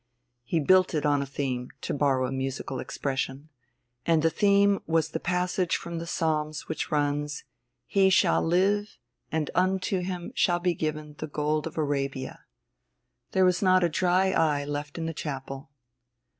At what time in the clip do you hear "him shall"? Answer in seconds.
9.99-10.57